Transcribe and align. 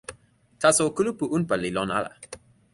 taso 0.61 0.83
kulupu 0.95 1.25
unpa 1.35 1.55
li 1.61 1.69
lon 1.75 1.89
ala. 1.99 2.11